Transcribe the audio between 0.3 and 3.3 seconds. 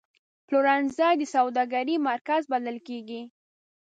پلورنځی د سوداګرۍ مرکز بلل کېږي.